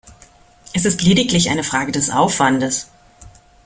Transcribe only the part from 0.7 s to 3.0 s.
Es ist lediglich eine Frage des Aufwandes.